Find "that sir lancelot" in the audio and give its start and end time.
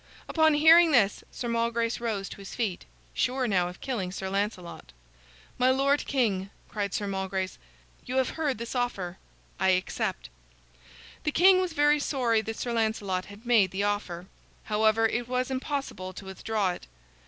12.41-13.25